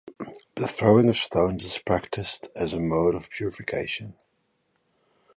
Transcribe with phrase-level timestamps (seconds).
[0.55, 4.15] The throwing of stones is practiced as a mode of purification.